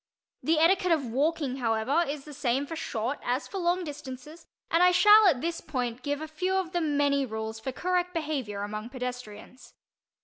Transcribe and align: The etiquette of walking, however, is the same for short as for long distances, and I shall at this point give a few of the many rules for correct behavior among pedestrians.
The 0.41 0.57
etiquette 0.57 0.91
of 0.93 1.05
walking, 1.05 1.57
however, 1.57 2.03
is 2.09 2.25
the 2.25 2.33
same 2.33 2.65
for 2.65 2.75
short 2.75 3.19
as 3.23 3.47
for 3.47 3.59
long 3.59 3.83
distances, 3.83 4.47
and 4.71 4.81
I 4.81 4.89
shall 4.89 5.27
at 5.27 5.41
this 5.41 5.61
point 5.61 6.01
give 6.01 6.21
a 6.21 6.27
few 6.27 6.55
of 6.55 6.71
the 6.71 6.81
many 6.81 7.23
rules 7.23 7.59
for 7.59 7.71
correct 7.71 8.11
behavior 8.11 8.63
among 8.63 8.89
pedestrians. 8.89 9.75